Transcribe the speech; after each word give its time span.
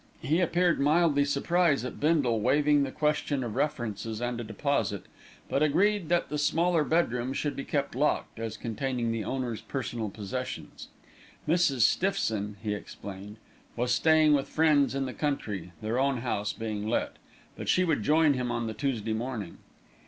He 0.23 0.39
appeared 0.41 0.79
mildly 0.79 1.23
surprised 1.25 1.85
at 1.85 1.99
Bindle 1.99 2.39
waiving 2.41 2.81
the 2.81 2.91
question 2.91 3.43
of 3.43 3.53
references 3.53 4.19
and 4.19 4.41
a 4.41 4.43
deposit; 4.43 5.05
but 5.47 5.61
agreed 5.61 6.09
that 6.09 6.29
the 6.29 6.39
smaller 6.39 6.83
bedroom 6.83 7.33
should 7.33 7.55
be 7.55 7.63
kept 7.63 7.93
locked, 7.93 8.39
as 8.39 8.57
containing 8.57 9.11
the 9.11 9.23
owner's 9.23 9.61
personal 9.61 10.09
possessions. 10.09 10.87
Mrs. 11.47 11.81
Stiffson, 11.81 12.55
he 12.63 12.73
explained, 12.73 13.37
was 13.75 13.91
staying 13.93 14.33
with 14.33 14.47
friends 14.49 14.95
in 14.95 15.05
the 15.05 15.13
country, 15.13 15.71
their 15.83 15.99
own 15.99 16.21
house 16.21 16.51
being 16.51 16.87
let; 16.87 17.17
but 17.55 17.69
she 17.69 17.83
would 17.83 18.01
join 18.01 18.33
him 18.33 18.51
on 18.51 18.65
the 18.65 18.73
Tuesday 18.73 19.13
morning. 19.13 19.59